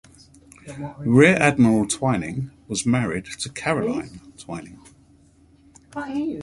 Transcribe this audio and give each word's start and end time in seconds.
Rear 1.01 1.35
Adm. 1.37 1.87
Twining 1.87 2.49
was 2.67 2.87
married 2.87 3.25
to 3.25 3.49
Caroline 3.51 4.19
Twining. 4.35 4.79